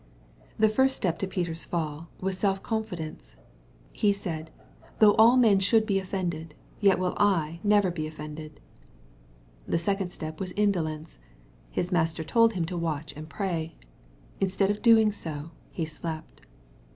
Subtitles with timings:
[0.57, 3.35] The first step to Peter's fall, was self confidence.
[3.91, 8.59] He said, ^^ though all men should be offend, yet will I never be offended."—
[9.67, 11.19] The second step was i ndol ence.
[11.71, 13.75] His Master told him to watch and pray.
[14.39, 16.41] Instead of doing so, he slept.